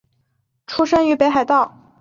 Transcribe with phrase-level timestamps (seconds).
[0.65, 1.77] 出身于北海道。